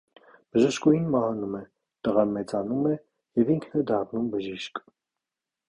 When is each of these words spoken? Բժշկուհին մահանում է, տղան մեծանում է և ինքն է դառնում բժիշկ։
Բժշկուհին 0.55 1.03
մահանում 1.15 1.57
է, 1.59 1.61
տղան 2.07 2.33
մեծանում 2.39 2.89
է 2.93 2.97
և 3.43 3.53
ինքն 3.57 3.83
է 3.83 3.87
դառնում 3.95 4.35
բժիշկ։ 4.37 4.83